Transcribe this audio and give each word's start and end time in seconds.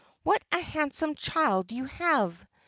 "What 0.23 0.43
a 0.51 0.59
handsome 0.59 1.13
child 1.13 1.71
you 1.71 1.85
have! 1.85 2.43